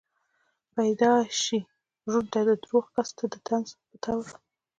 پېدائشي 0.73 1.59
ړوند 2.11 2.27
ته 2.33 2.39
دَروغ 2.47 2.85
کس 2.95 3.09
ته 3.17 3.23
دطنز 3.33 3.69
پۀ 3.89 3.95
طور 4.03 4.25